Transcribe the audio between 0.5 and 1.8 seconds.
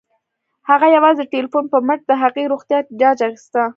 هغه یوازې د ټيليفون په